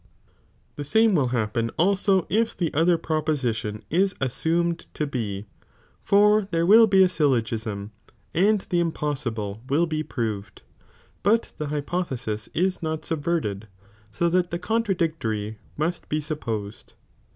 [0.77, 5.45] The same will happen also if the other proposition' a' assumed to B,
[6.01, 7.91] for there will be a syllogism,
[8.33, 10.63] and the impossible ■ (will be proved),
[11.21, 13.67] but the hypothesis is not subverted,
[14.11, 16.95] so that the contradictory must be supposed.